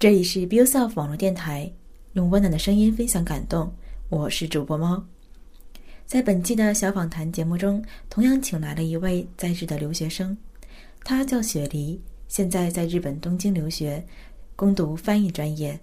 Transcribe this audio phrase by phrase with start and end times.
[0.00, 1.70] 这里是 BioSelf 网络电台，
[2.14, 3.70] 用温暖的声音分享感动。
[4.08, 5.04] 我是主播猫。
[6.06, 10.34] 在本期的小访谈节目中，同样请来了一位在日的留学生，
[11.04, 14.02] 他叫雪梨，现在在日本东京留学，
[14.56, 15.78] 攻读翻译专业。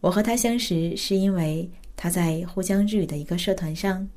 [0.00, 4.08] 我和他相识是因为他在沪江日语的一个社团上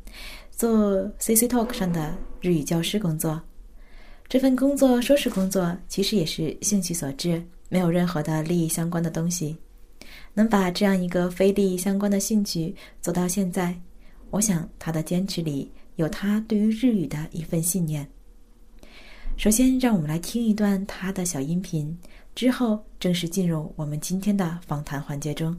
[0.51, 3.41] 做 CC Talk 上的日语教师工作。
[4.29, 7.43] 这份工作说是工作，其实也是兴趣所致。
[7.68, 9.56] 没有任何的利益相关的东西，
[10.34, 13.74] 能把这样一个非利益相关的兴趣做到现在，
[14.30, 18.08] 我想他的坚持里有他对于日语的一份信念。
[19.36, 21.96] 首先，让我们来听一段他的小音频，
[22.34, 25.56] 之后正式进入我们今天的访谈环节中。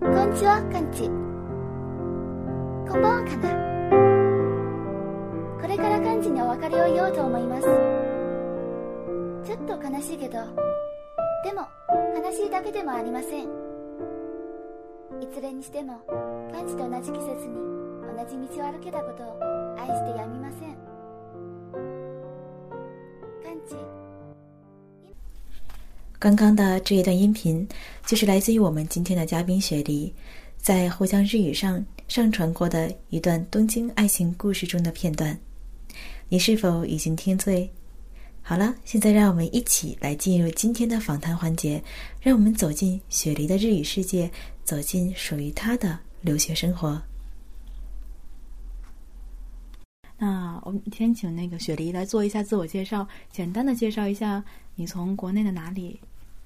[0.00, 1.27] こんにちは、カンチ。
[6.49, 7.67] 別れを言おうと思います。
[9.45, 10.39] ちょっと悲しいけど
[11.43, 11.61] でも
[12.15, 13.43] 悲しいだけでもありません。
[15.21, 15.99] いずれにしても
[16.51, 17.53] 幹事と同じ季節に
[18.01, 19.39] 同じ道を歩けたことを
[19.77, 20.75] 愛してやみません。
[23.43, 23.75] 幹事
[26.19, 27.67] 刚刚的这一段音频，
[28.07, 30.11] 就是来自于我们今天的嘉宾雪梨，
[30.57, 35.37] 在互相日语上上传过的一段东京爱情故事中的片段，
[36.31, 37.67] 你是否已经听醉？
[38.43, 41.83] 好了，现在让我们一起来进入今天的访谈环节，
[42.21, 44.29] 让我们走进雪梨的日语世界，
[44.63, 47.01] 走进属于她的留学生活。
[50.19, 54.43] 那我们先请那个雪梨来做一下自我介绍，简单的介绍一下
[54.75, 55.99] 你从国内的哪里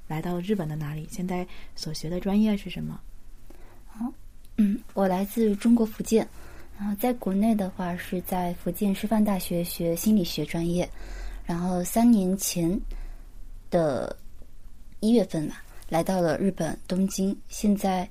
[0.07, 1.45] 来到日本的哪里，现在
[1.75, 2.97] 所学的专业是什么？
[3.87, 4.13] 好。
[4.57, 6.27] 嗯，我来自中国福建，
[6.77, 10.89] 然后在国内的话是在福建师范大学学心理学专业，
[11.45, 12.79] 然后三年前
[13.69, 14.15] 的
[14.99, 17.35] 一月份吧，来到了日本东京。
[17.47, 18.09] 现在，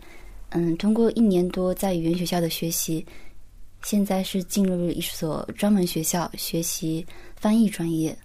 [0.50, 3.04] 嗯，通过一年多在语言学校的学习，
[3.82, 7.04] 现在是进入一所专门学校学习
[7.36, 8.16] 翻译专业，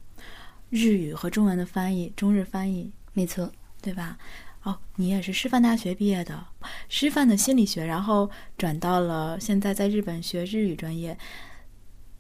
[0.70, 4.18] 日语和中文的翻译，中日翻译，没错，对吧？
[4.68, 6.44] 哦，你也是师范大学毕业的，
[6.90, 11.18] 师范的心理学，然后转到了现在在日本学日语专业。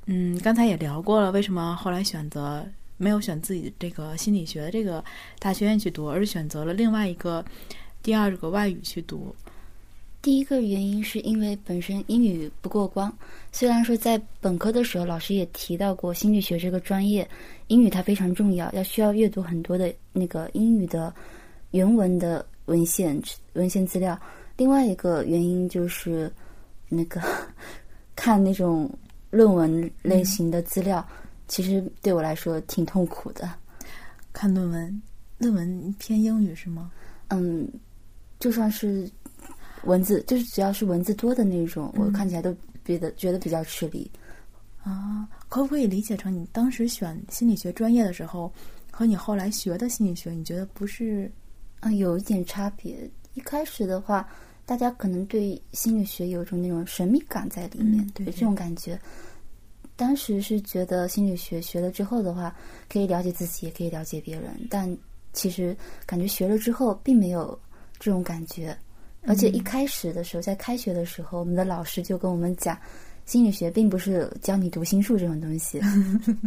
[0.05, 2.65] 嗯，刚才也聊过了，为什么后来选择
[2.95, 5.03] 没有选自己这个心理学的这个
[5.39, 7.43] 大学院去读，而是选择了另外一个
[8.01, 9.35] 第二个外语去读？
[10.21, 13.11] 第一个原因是因为本身英语不过关，
[13.51, 17.27] 虽然说在本科的时候老师也提到过心理学这个专业，
[17.67, 21.13] 英语它非常重要，要需要阅读很多的那个英语的。
[21.71, 23.21] 原文的文献
[23.53, 24.19] 文献资料，
[24.55, 26.31] 另外一个原因就是
[26.89, 27.21] 那个
[28.15, 28.89] 看那种
[29.29, 31.05] 论文类型的资料，
[31.47, 33.49] 其实对我来说挺痛苦的。
[34.33, 35.01] 看论文，
[35.37, 36.91] 论文偏英语是吗？
[37.29, 37.67] 嗯，
[38.39, 39.09] 就算是
[39.83, 44.09] 文字，就是只要是文字多的那种，我看起来都觉得觉得比较吃力。
[44.83, 48.51] 啊，可不可以理解成你当时选心理学专业的时候，
[48.89, 51.29] 和你后来学的心理学，你觉得不是？
[51.79, 53.09] 啊，有一点差别。
[53.33, 54.27] 一开始的话，
[54.65, 58.99] 大家可能对心理学有一种那种神秘感在里面，对这种感觉。
[59.95, 62.55] 当时是觉得心理学学了之后的话，
[62.87, 64.51] 可以了解自己，也可以了解别人。
[64.69, 64.95] 但
[65.33, 67.57] 其实感觉学了之后，并没有
[67.99, 68.77] 这种感觉。
[69.23, 72.77] 而且一开始的时候，在开学的时候，我们的老师就跟我们讲，
[73.25, 75.81] 心理学并不是教你读心术这种东西，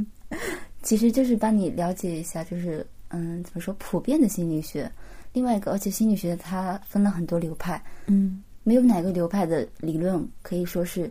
[0.83, 4.91] 其实就是帮你了解一下，就是嗯，怎么说，普遍的心理学。
[5.33, 11.11] 另外一个，而且心理学它分了很多流派，嗯，没有哪个流派的理论可以说是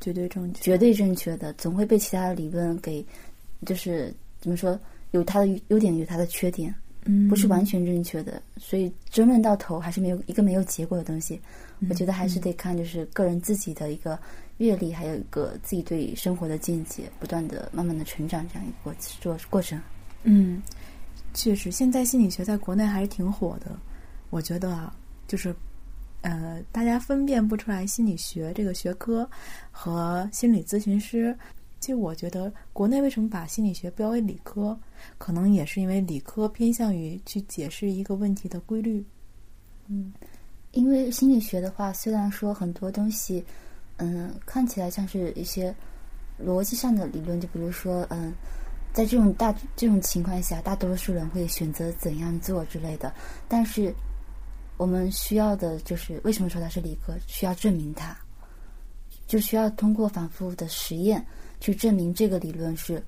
[0.00, 3.04] 绝对正确、绝对正确的，总会被其他的理论给，
[3.66, 4.78] 就是怎么说，
[5.10, 8.42] 有它的优点，有它的缺点，嗯，不是完全正确的。
[8.56, 11.38] 所以争论到头还是没有一个没有结果的东西。
[11.88, 14.18] 我觉得还是得看就是个人自己的一个
[14.58, 19.80] 阅历，还有一个自己对生活的见解，不断的慢慢的成长这样一个过做过程。
[20.22, 20.62] 嗯。
[21.32, 23.78] 确实，现在心理学在国内还是挺火的。
[24.30, 24.94] 我觉得啊，
[25.26, 25.54] 就是，
[26.22, 29.28] 呃，大家分辨不出来心理学这个学科
[29.70, 31.36] 和心理咨询师。
[31.80, 34.78] 其实，我觉得国内为什么把心理学标为理科，
[35.18, 39.04] 可能也是因为理科偏向于去解释一个问题的规律。
[39.88, 40.12] 嗯，
[40.72, 43.44] 因为心理学的话，虽然说很多东西，
[43.96, 45.74] 嗯，看起来像是一些
[46.44, 48.32] 逻辑上的理论，就比如说，嗯。
[48.92, 53.12] 在这种大这种情况下，大多数人会选择怎样做之类的。
[53.48, 53.94] 但是，
[54.76, 57.14] 我们需要的就是为什么说它是理科？
[57.26, 58.16] 需要证明它，
[59.26, 61.24] 就需要通过反复的实验
[61.60, 63.02] 去证明这个理论是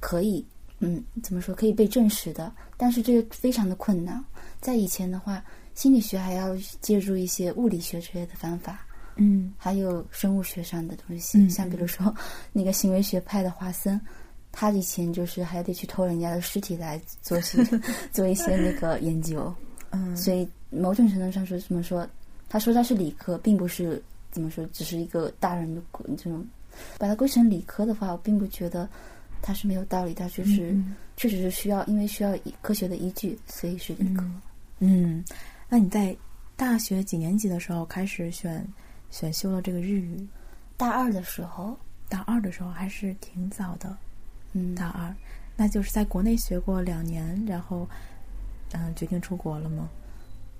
[0.00, 0.44] 可以，
[0.78, 2.52] 嗯，怎么说可以被证实的。
[2.76, 4.24] 但是这个非常的困难，
[4.60, 5.44] 在以前的话，
[5.74, 8.86] 心理学还要借助一些物理学之类的方法，
[9.16, 12.12] 嗯还有生物学上的东西，嗯像比如说
[12.52, 14.00] 那个行为学派的华森，
[14.52, 17.62] 他以前就是还得去偷人家的尸体来做些
[18.12, 19.52] 做一些那个研究，
[19.90, 22.08] 嗯，所以某种程度上说，怎么说？
[22.48, 25.80] 他说他是理科，并不是怎么说，只是一个大人的
[26.16, 26.46] 这种，
[26.98, 28.88] 把它归成理科的话，我并不觉得
[29.40, 34.24] 它是没有道理，它就是、嗯确实是需要，因为需要科学的依据，所以是理科。
[34.78, 35.22] 嗯，
[35.68, 36.16] 那你在
[36.56, 38.66] 大学几年级的时候开始选
[39.10, 40.26] 选修了这个日语？
[40.78, 43.94] 大二的时候，大二的时候还是挺早的，
[44.52, 45.14] 嗯，大二，
[45.56, 47.88] 那就是在国内学过两年，然后
[48.72, 49.88] 嗯、决定出国了吗？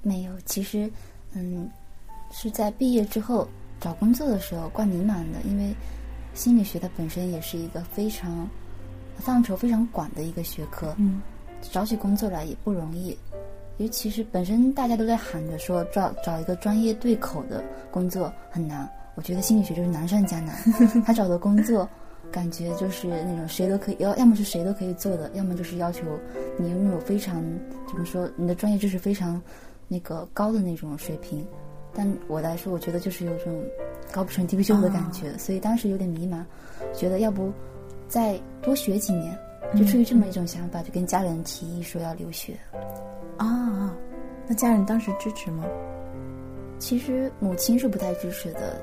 [0.02, 0.90] 没有，其实，
[1.32, 1.69] 嗯，
[2.32, 3.46] 是在毕业之后
[3.81, 5.75] 找工作的时候怪迷茫的，因为
[6.34, 8.48] 心理学它本身也是一个非常
[9.16, 11.20] 范畴非常广的一个学科，嗯
[11.70, 13.16] 找起工作来也不容易。
[13.78, 20.56] 尤其是本身大家都在喊着说找找一个专业对口的工作很难，我觉得心理学就是难上加难。
[21.04, 21.88] 他找的工作
[22.30, 26.02] 感觉就是那种谁都可以，要要么是谁都可以做的，要么就是要求
[26.56, 27.42] 你拥有非常
[27.88, 29.40] 怎么说，你的专业知识非常
[29.88, 31.46] 那个高的那种水平。
[31.92, 33.62] 但我来说，我觉得就是有种
[34.12, 36.44] 高不成低不就的感觉，所以当时有点迷茫，
[36.94, 37.52] 觉得要不
[38.08, 39.36] 再多学几年。
[39.76, 42.54] 就出于这么一种想法，就跟家人提议说要留学。
[43.36, 43.94] 啊，
[44.48, 45.64] 那家人当时支持吗？
[46.78, 48.80] 其实母亲是不太支持的。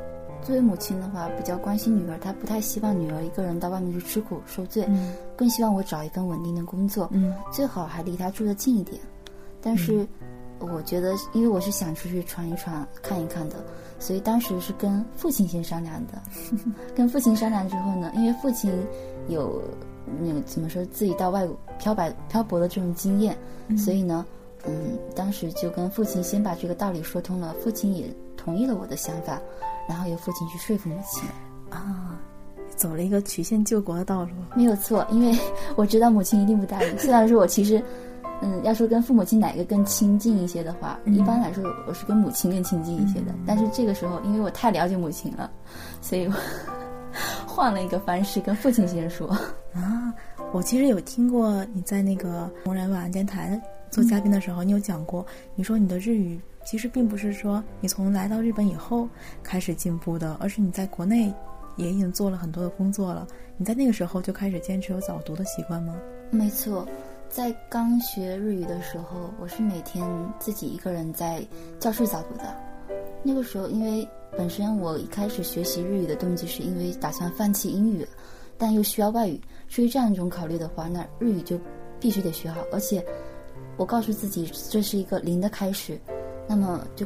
[0.47, 5.13] 作为母亲的话，比较关心女儿，她不太希望女儿一个人到外面去吃苦受罪，嗯。
[5.35, 7.35] 更希望我找一份稳定的工作，嗯。
[7.51, 8.97] 最好还离她住得近一点。
[9.61, 10.07] 但是，
[10.59, 13.57] 我觉得，因为我是想出去闯一闯、看一看的，
[13.99, 16.13] 所以当时是跟父亲先商量的。
[16.95, 18.71] 跟父亲商量之后呢，因为父亲
[19.27, 19.61] 有
[20.21, 21.45] 那个怎么说自己到外
[21.77, 23.37] 漂白漂泊的这种经验，
[23.77, 24.25] 所以呢，
[24.65, 29.41] 嗯，当时就跟父亲先把这个道理说通了，父亲也同意了我的想法，
[29.87, 31.23] 然后由父亲去说服母亲。
[31.69, 32.19] 啊，
[32.75, 34.31] 走了一个曲线救国的道路。
[34.55, 35.37] 没有错，因为
[35.75, 36.95] 我知道母亲一定不答应。
[36.99, 37.83] 虽然说我其实，
[38.41, 43.33] 嗯，要说跟父母亲哪个更亲近一些的话，嗯一般来说我是跟母亲更亲近一些的。
[43.45, 45.51] 但是这个时候，因为我太了解母亲了，
[46.01, 46.33] 所以我
[47.45, 49.27] 换了一个方式跟父亲先说。
[49.73, 50.13] 啊，
[50.53, 53.61] 我其实有听过你在那个红人晚安电台
[53.91, 55.25] 做嘉宾的时候，你有讲过，
[55.55, 59.07] 你说你的日语其实并不是说你从来到日本以后
[59.41, 61.33] 开始进步的，而是你在国内
[61.77, 63.25] 也已经做了很多的工作了。
[63.55, 65.95] 你在那个时候就开始坚持有早读的习惯吗？
[66.29, 66.85] 没错，
[67.29, 70.05] 在刚学日语的时候，我是每天
[70.39, 71.41] 自己一个人在
[71.79, 72.53] 教室早读的。
[73.23, 74.05] 那个时候，因为
[74.37, 78.05] 本身我一开始学习日语的动机是因为打算放弃英语，
[78.57, 81.57] 但又需要外语，出于这样一种考虑的话，那日语就
[81.97, 82.59] 必须得学好。
[82.73, 83.01] 而且，
[83.77, 85.97] 我告诉自己这是一个零的开始，
[86.47, 87.05] 那么就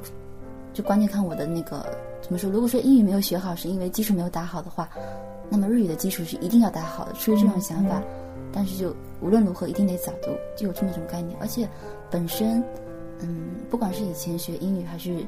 [0.73, 1.85] 就关键看我的那个
[2.21, 2.49] 怎么说。
[2.49, 4.89] 如果说英语没有学好，是因为基础没有打好的话，
[5.49, 7.13] 那么日语的基础是一定要打好的。
[7.13, 8.01] 出于这种想法。
[8.53, 11.39] 但是就无论如何一定得早读，就有这么一种概念。
[11.39, 11.65] 而且
[12.09, 12.61] 本身，
[13.19, 15.25] 嗯，不管是以前学英语还是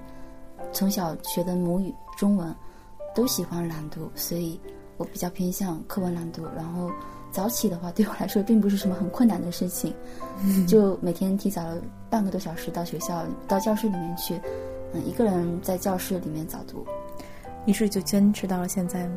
[0.74, 2.54] 从小学的母语中文，
[3.16, 4.60] 都喜欢朗读，所以
[4.98, 6.44] 我比较偏向课文朗读。
[6.54, 6.92] 然后
[7.32, 9.96] 早起的话，对我来说并不是什么很困难的事情，
[10.68, 11.78] 就每天提早了
[12.14, 14.40] 半个多小时到学校到教室里面去，
[14.94, 16.86] 嗯，一个人在教室里面早读。
[17.66, 19.10] 于是就坚持到了现在？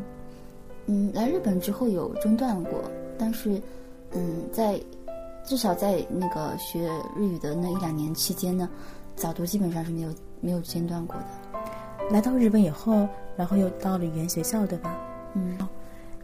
[0.86, 2.80] 嗯，来日本之后有中断过，
[3.18, 3.60] 但是。
[4.12, 4.80] 嗯，在
[5.44, 8.70] 至少在那个学日语的那一两年期间呢，
[9.16, 11.24] 早读基本上是没有没有间断过的。
[12.08, 14.96] 来到日本以后，然后又到了语言学校，对吧？
[15.34, 15.58] 嗯，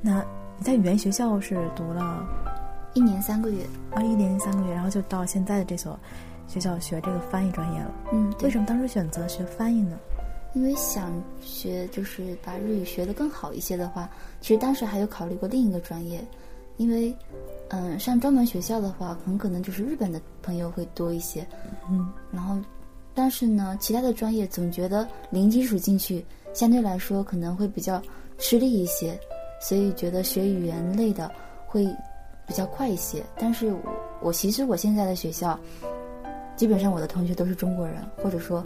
[0.00, 0.24] 那
[0.56, 2.24] 你在语言学校是读了
[2.94, 5.98] 一年三个月，啊，一年三个月，然后就到现在的这所
[6.48, 7.94] 学校学这个翻译专业了。
[8.12, 9.98] 嗯，为什么当时选择学翻译呢？
[10.54, 14.08] 因为想学就是把日语学得更好一些的话，
[14.40, 16.24] 其实当时还有考虑过另一个专业，
[16.76, 17.14] 因为。
[17.74, 21.42] 嗯，上专门学校的话，很可能就是日本的朋友会多一些。
[21.88, 22.54] 嗯，然后，
[23.14, 26.22] 但是呢，其他的专业总觉得零基础进去，
[26.52, 28.02] 相对来说可能会比较
[28.36, 29.18] 吃力一些，
[29.58, 31.32] 所以觉得学语言类的
[31.66, 31.86] 会
[32.46, 33.24] 比较快一些。
[33.38, 33.80] 但是我，
[34.20, 35.58] 我其实我现在的学校，
[36.62, 38.64] 基本上我的同学都是中国人，或者说，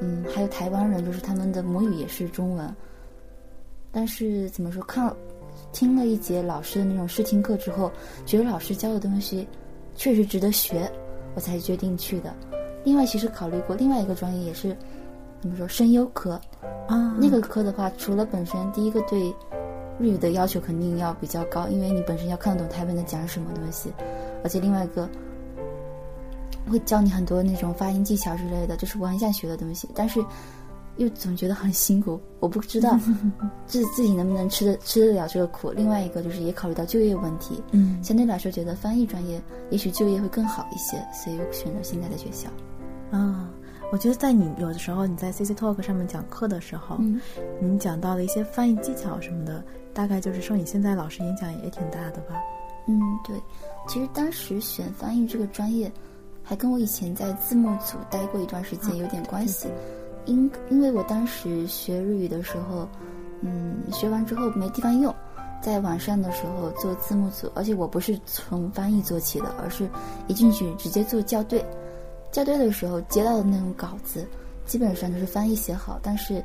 [0.00, 2.68] 嗯，还有台湾人，就是他们的母语也是中文。
[3.92, 5.14] 但是怎么说，看。
[5.72, 7.92] 听了一节老师的那种试听课之后，
[8.26, 9.46] 觉得老师教的东西
[9.94, 10.90] 确实值得学，
[11.36, 12.34] 我才决定去的。
[12.82, 14.76] 另外，其实考虑过另外一个专业，也是
[15.40, 16.40] 怎么说声优科，
[16.88, 19.32] 啊，那个科的话，除了本身第一个对
[20.00, 23.92] 日语的要求肯定要比较高，因为你本身要看得懂台本在讲什么东西，
[24.42, 25.08] 而且另外一个
[26.70, 30.24] 会教你很多那种发音技巧之类的，就是我很想学的东西，但是
[30.96, 32.98] 又总觉得很辛苦，我不知道
[33.66, 35.70] 自自己能不能吃得吃得了这个苦。
[35.70, 42.48] 另外一个就是也考虑到就业问题，嗯相对来说觉得翻译专业也许就业会更好一些，所以我选择现在的学校。
[43.10, 43.48] 啊，
[43.92, 47.20] 我觉得在你有的时候你在 CC Talk 上面讲课的时候，嗯，
[47.60, 52.34] 你讲到了一些翻译技巧什么的，大概就是受你现在老师影响也挺大的吧？
[52.88, 53.36] 嗯，对，
[53.86, 55.92] 其实当时选翻译这个专业，
[56.48, 59.68] 还跟我以前在字幕组待过一段时间有点关系。
[60.24, 62.88] 因因为我当时学日语的时候，
[63.42, 65.14] 嗯，学完之后没地方用，
[65.60, 69.86] 在网上的时候做字幕组，而且我不是从翻译做起的，而是
[70.26, 71.62] 一进去直接做校对。
[72.32, 74.26] 校对的时候接到的那种稿子，
[74.64, 76.42] 基本上都是翻译写好，但是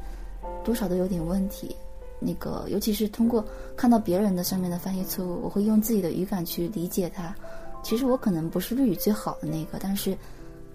[0.65, 1.73] 多少都有点问题。
[2.19, 3.43] 那个，尤其是通过
[3.77, 7.33] 看到别人的上面的翻译错误，我会用自己的语感去理解它。
[7.83, 10.17] 其实我可能不是日语最好的那个，但是，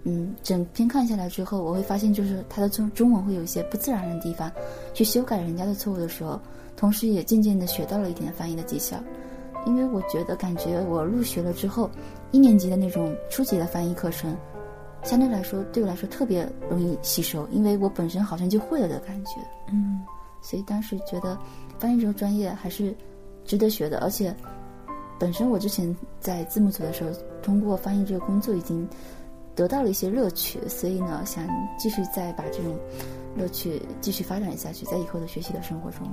[0.04, 4.52] 嗯，整篇看下来之后，我会发现就是它的中中文会有一些不自然的地方，
[4.94, 6.38] 去修改人家的错误的时候，
[6.76, 8.96] 同时也渐渐的学到了一点翻译的技巧。
[9.66, 11.90] 因为我觉得感觉我入学了之后，
[12.30, 14.34] 一年级的那种初级的翻译课程，
[15.02, 19.32] 相对来说对我来说特别容易吸收，因为我本身好像就会了的感觉。
[19.72, 20.00] 嗯
[20.40, 21.36] 所以当时觉得
[21.80, 22.94] 翻译这个专业还是
[23.44, 24.34] 值得学的，而且
[25.18, 27.10] 本身我之前在字幕组的时候，
[27.42, 28.88] 通过翻译这个工作已经
[29.54, 31.44] 得到了一些乐趣，所以呢，想
[31.78, 32.76] 继续再把这种
[33.36, 36.08] 乐趣继续发展下去，在以后的学习的生活中。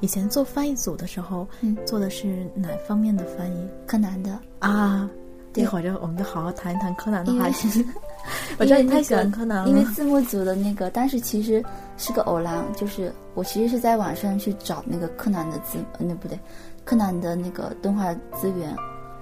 [0.00, 5.10] 以前做翻译组的时候，嗯做的是哪方面的翻译柯南的，啊？
[5.54, 7.84] 一会儿就我们就好好谈一谈柯南的话题。
[8.58, 11.64] 我知道你太喜欢柯南了，因为字幕组的那个当时其实
[11.96, 16.36] 是个偶然，就是我其实是在网上去找那个柯南的字，呃那不对，
[16.84, 18.74] 柯南的那个动画资源，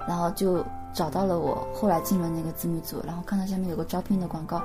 [0.08, 4.62] 然后就找到了我，后来进了那个字幕组，然后看到下面有个招聘的广告，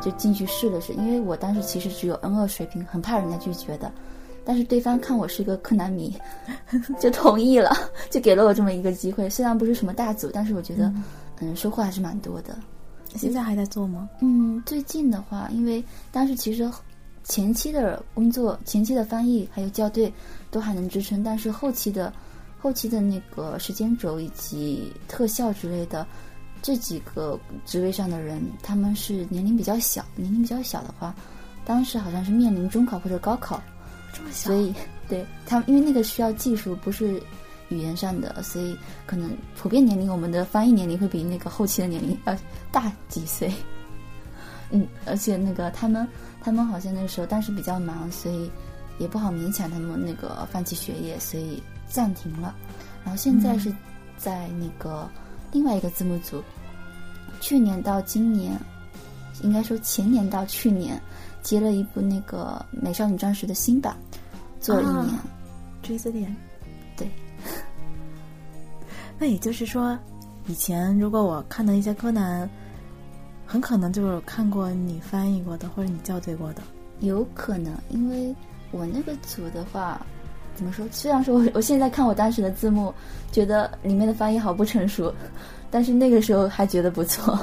[0.00, 3.92] 就进去试了试，因为我当时其实只有 N 二水平，很怕人家拒绝的。
[4.44, 6.16] 但是对方看我是一个柯南迷，
[6.98, 7.70] 就同意了，
[8.08, 9.28] 就给了我这么一个机会。
[9.28, 10.90] 虽然不是什么大组，但是我觉得，
[11.40, 12.56] 嗯，收获还是蛮多的。
[13.14, 14.08] 现在还在做吗？
[14.20, 16.70] 嗯，最近的话，因为当时其实
[17.24, 20.10] 前期的工作、前期的翻译还有校对
[20.50, 22.10] 都还能支撑，但是后期的
[22.58, 26.06] 后期的那个时间轴以及特效之类的
[26.60, 31.14] 这几个职位上的人，他们是年龄比较小，年龄比较小的话，
[31.64, 33.62] 当时好像是面临中考或者高考，
[34.12, 34.74] 这么小所以
[35.08, 37.22] 对他们，因为那个需要技术，不是
[37.68, 42.36] 语言上的，所以可能普遍年龄，我们的翻译年龄会比那个后期的年龄要
[42.72, 43.52] 大几岁。
[44.70, 46.06] 嗯，而且那个他们，
[46.42, 48.50] 他们好像那个时候当时比较忙，所以
[48.98, 52.54] 也不好勉强他们那个放弃学业，所以暂停了。
[53.04, 53.74] 然后现在是
[54.16, 55.08] 在那个
[55.52, 56.42] 另外一个字幕组，
[57.40, 58.58] 去年到今年，
[59.42, 61.00] 应该说前年到去年，
[61.42, 63.96] 接了一部那个《美少女战士》的新版，
[64.60, 65.16] 做了一年。
[65.16, 65.24] 啊
[65.80, 66.34] 追字典。
[66.96, 67.08] 对，
[69.18, 69.96] 那也就是说，
[70.48, 72.50] 以前如果我看到一些柯南，
[73.46, 76.62] 很可能就是看过你翻译过的或者你校对过的。
[77.00, 78.34] 有可能，因为
[78.70, 80.04] 我那个组的话，
[80.58, 80.84] 怎么说？
[80.90, 82.92] 虽然说我我现在看我当时的字幕，
[83.30, 85.14] 觉得里面的翻译好不成熟，
[85.70, 87.38] 但是那个时候还觉得不错。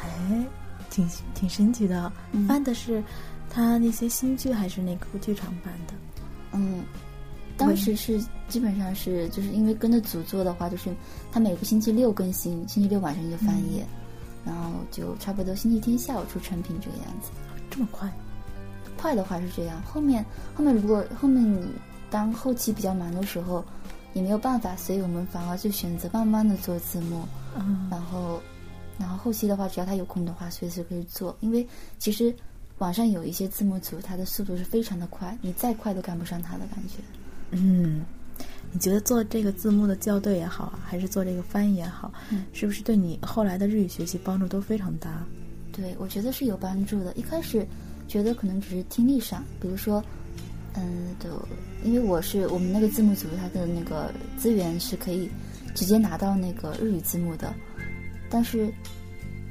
[0.00, 0.46] 哎，
[0.88, 2.12] 挺挺神奇的。
[2.30, 3.02] 嗯翻的是
[3.50, 5.94] 他那些新剧还是那个剧场版的？
[6.52, 6.84] 嗯，
[7.56, 10.94] 当时是基本上是就是因为跟着组做的话，就是
[11.32, 13.82] 他每个星期六更新，星期六晚上就翻译，
[14.44, 17.30] 然后就差不多星期天下午出成品这个样子。
[17.68, 18.08] 这么快？
[18.96, 20.24] 快的话是这样，后面
[20.54, 21.44] 后面如果后面
[22.10, 23.64] 当后期比较忙的时候，
[24.14, 28.40] 也没有办法，所以我们反而就选择慢慢的做字幕，嗯然后
[28.98, 31.66] 然后后期的话，只要他有空的话，随时可以做，因为
[31.98, 32.34] 其实
[32.78, 37.02] 网上有一些字幕组，它的速度是非常的快，你再快都赶不上他的感觉。
[37.50, 38.04] 嗯，
[38.72, 45.24] 你觉得做这个字幕的校对也好啊，还是做这个翻译也好，嗯是不是对你后来的日语学习帮助都非常大？
[45.72, 47.12] 对，我觉得是有帮助的。
[47.14, 47.66] 一开始
[48.08, 50.02] 觉得可能只是听力上，比如说，
[50.76, 51.30] 嗯，就
[51.84, 55.28] 因为我是我们那个字幕组，它的那个资源是可以
[55.74, 57.54] 直接拿到那个日语字幕的，
[58.28, 58.70] 但是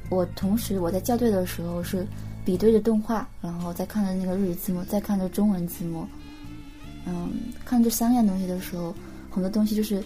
[0.10, 2.06] 我同时我在校对的时候是
[2.46, 6.06] 比对着动画，然后再看着那个日语字幕，再看着中文字幕，
[7.06, 7.32] 嗯，
[7.66, 8.94] 看这三样东西的时候，
[9.32, 10.04] 很多东西就是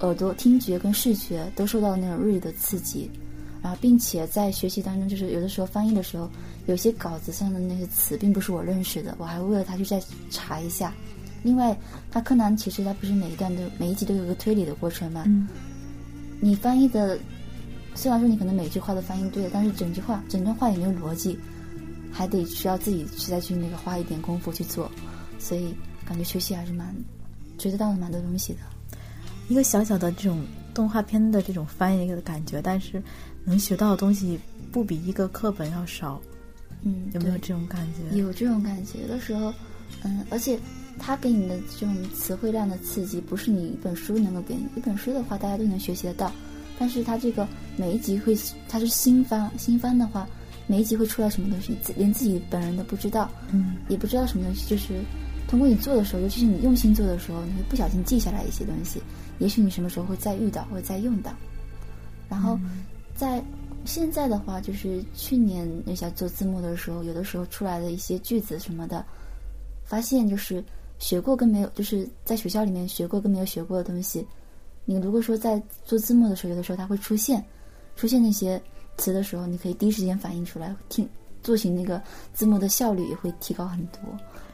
[0.00, 3.10] 耳朵、听觉跟视觉都受到那种日语的刺激。
[3.62, 6.28] 然后并且在学习当中，就是有的时候翻译的时候，
[6.66, 10.92] 有些稿子上的那些词并不是我认识的，我还为了他去再查一下。
[11.42, 11.76] 另外，
[12.10, 15.24] 他柯南其实他不是每一段都每一集都有个推理的过程嘛？
[15.26, 15.48] 嗯
[16.40, 17.16] 你翻译的
[17.94, 21.38] 虽然说你可能每句话都翻译对了，但是整句话整段话也没有逻辑，
[22.10, 24.90] 还得需要自己去再去那个花一点功夫去做，
[25.38, 25.72] 所以
[26.04, 26.92] 感觉学习还是蛮
[27.58, 28.58] 学得到了蛮多东西的。
[29.48, 33.02] 一个小小的这种动画片的这种翻译的感觉，但是
[33.44, 34.38] 能学到的东西
[34.70, 36.20] 不比一个课本要少，
[36.82, 38.16] 嗯，有没有这种感觉？
[38.16, 39.52] 有这种感觉，有的时候，
[40.02, 40.58] 嗯，而且
[40.98, 44.66] 他给你的这种词汇量的刺激，不是你一本书能够给你。
[44.76, 46.32] 一本书的话，大家都能学习得到，
[46.78, 48.36] 但是他这个每一集会，
[48.68, 50.26] 它是新翻，新翻的话，
[50.66, 55.00] 每一集会出来什么东西，自连自己本人都不知道，嗯也不知道什么东西，就是
[55.52, 59.02] 通过你做的时候，尤其是你用心做的时候，你会不小心记下来一些东西，
[59.38, 61.30] 也许你什么时候会再遇到，或者再用到。
[62.26, 62.58] 然后
[63.14, 63.44] 在
[63.84, 69.04] 现在的话，就是去年那下做字幕的时候，有的时候出来的一些句子什么的，
[69.84, 70.64] 发现就是
[70.98, 74.26] 学过跟没有，就是在学校里面学过跟没有学过的东西，
[74.86, 77.44] 你如果说在做字幕的时候，有的时候它会出现，
[77.94, 78.58] 出现那些
[78.96, 81.06] 词的时候，你可以第一时间反应出来，听
[81.42, 82.00] 做起那个
[82.32, 84.00] 字幕的效率也会提高很多。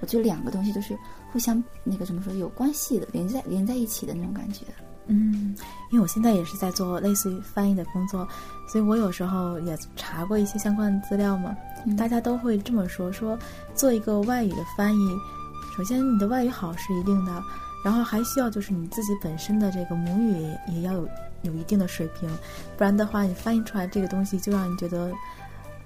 [0.01, 0.97] 我觉得两个东西都是
[1.33, 4.65] 互相那个怎么说有关系的，连在连在一起的那种感觉。
[5.11, 5.57] 嗯，
[5.91, 8.29] 因为我现在也是在做类似于翻译的工作，
[8.71, 11.57] 所以我有时候也查过一些相关的资料嘛。
[11.87, 13.39] 嗯大家都会这么说：说
[13.75, 15.17] 做一个外语的翻译，
[15.75, 17.43] 首先你的外语好是一定的，
[17.83, 21.09] 然后还需要就是你自己本身的这个母语也也要有
[21.43, 22.29] 有一定的水平，
[22.77, 25.11] 不然的话你翻译出来这个东西就让你觉得，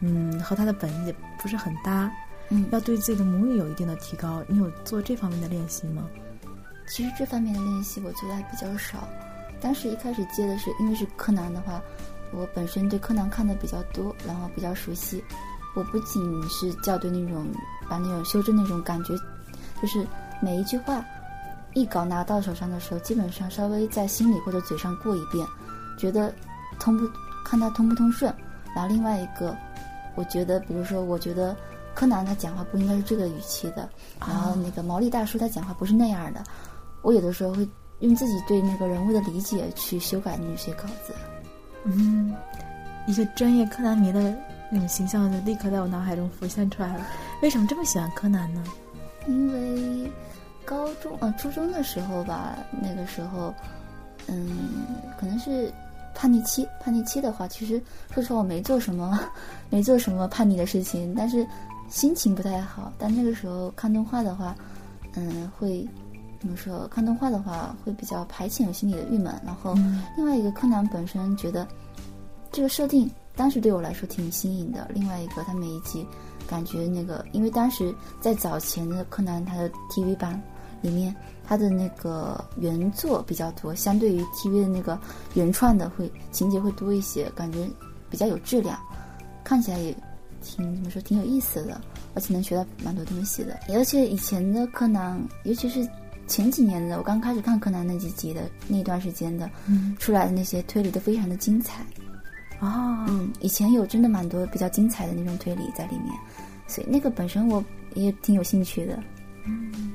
[0.00, 2.11] 嗯，和它的本意不是很搭。
[2.55, 4.45] 嗯，要对自己的母语有一定的提高。
[4.47, 6.07] 你有做这方面的练习吗？
[6.87, 9.09] 其实这方面的练习我觉得还比较少。
[9.59, 11.81] 当时一开始接的是，因为是柯南的话，
[12.31, 15.25] 我本身对柯南看的比较多，然后比较熟悉。
[15.75, 17.47] 我不仅是校对那种，
[17.89, 19.15] 把那种修正那种感觉，
[19.81, 20.07] 就是
[20.43, 21.03] 每一句话
[21.73, 25.47] 一稿拿到手上的时候，基本上稍微在心里或者嘴上过一遍，
[25.97, 26.31] 觉得
[26.79, 27.09] 通不
[27.43, 28.31] 看它通不通顺。
[28.77, 29.57] 然后另外一个，
[30.17, 31.57] 我觉得，比如说，我觉得
[31.94, 33.88] 柯南他讲话不应该是这个语气的，
[34.20, 36.42] 然后那个毛利大叔他讲话不是那样的。
[37.02, 37.68] 我有的时候会
[38.00, 41.12] 用自己对那个人物的理解去修改那些稿子。
[41.85, 42.35] 嗯，
[43.07, 44.35] 一个专业柯南迷的
[44.70, 47.07] 那种形象就立刻在我脑海中浮现出来了。
[47.42, 48.62] 为什么这么喜欢柯南呢？
[49.26, 50.11] 因为
[50.64, 53.52] 高中呃初中的时候吧，那个时候，
[54.28, 54.57] 嗯，
[55.18, 55.72] 可能是
[56.14, 56.66] 叛逆期。
[56.81, 59.18] 叛逆期的话，其实说实话我没做什么，
[59.70, 61.44] 没做什么叛逆的事情，但是
[61.92, 62.90] 心情不太好。
[62.98, 64.57] 但那个时候看动画的话，
[65.12, 65.87] 嗯，会
[66.40, 66.88] 怎么说？
[66.88, 69.38] 看动画的话会比较排遣我心里的郁闷。
[69.44, 69.74] 然后
[70.16, 71.68] 另外一个柯南本身觉得
[72.50, 74.90] 这个设定当时对我来说挺新颖的。
[74.94, 76.05] 另外一个，他每一集
[76.48, 80.40] 感觉那个，因为当时在早前的柯南它的 TV 版
[80.81, 84.98] 里面，它的那个原作比较多，相对于 TV 的那个
[85.35, 87.68] 原创的会情节会多一些，感觉
[88.09, 88.78] 比较有质量，
[89.44, 89.94] 看起来也
[90.42, 91.81] 挺怎么说挺有意思的，
[92.14, 93.59] 而且能学到蛮多东西的。
[93.70, 95.88] 而且以前的柯南，尤其是
[96.26, 101.83] 前几年的，我刚开始看柯南那几集的那段时间的，嗯出来的那些推理都非常的精彩。
[102.61, 106.14] 哦，嗯，以前有真的蛮多比较精彩的那种推理在里面，
[106.66, 108.98] 所以那个本身我也挺有兴趣的。
[109.46, 109.92] 嗯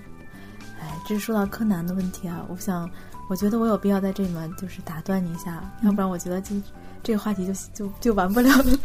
[0.82, 2.90] 哎，这是说到柯南的问题啊，我想，
[3.30, 6.56] 我觉得我有必要在这里面就是打断你一下，要不然我觉得就
[7.02, 8.78] 这个话题就就就完不了了。